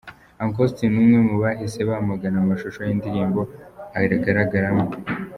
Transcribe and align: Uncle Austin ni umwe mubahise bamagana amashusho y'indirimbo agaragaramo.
Uncle 0.43 0.61
Austin 0.65 0.89
ni 0.93 0.99
umwe 1.03 1.19
mubahise 1.27 1.79
bamagana 1.89 2.37
amashusho 2.43 2.79
y'indirimbo 2.83 3.41
agaragaramo. 3.97 4.85